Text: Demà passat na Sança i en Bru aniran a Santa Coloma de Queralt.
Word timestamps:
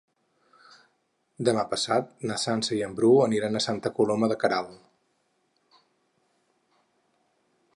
Demà 1.49 1.65
passat 1.73 2.15
na 2.31 2.37
Sança 2.43 2.73
i 2.77 2.81
en 2.87 2.95
Bru 2.99 3.11
aniran 3.25 3.59
a 3.59 3.61
Santa 3.67 3.93
Coloma 3.99 4.31
de 4.33 4.39
Queralt. 4.45 5.83